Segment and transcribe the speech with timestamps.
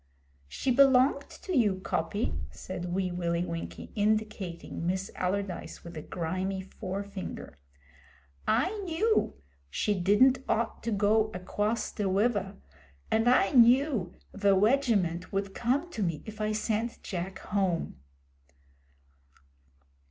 [0.47, 6.59] 'She belonged to you, Coppy,' said Wee Willie Winkie, indicating Miss Allardyce with a grimy
[6.59, 7.59] forefinger.
[8.47, 9.35] 'I knew
[9.69, 12.55] she didn't ought to go acwoss ve wiver,
[13.11, 17.97] and I knew ve wegiment would come to me if I sent Jack home.'